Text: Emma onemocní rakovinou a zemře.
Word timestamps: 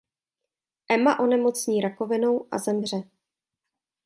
Emma 0.89 1.17
onemocní 1.19 1.81
rakovinou 1.81 2.47
a 2.51 2.57
zemře. 2.57 3.03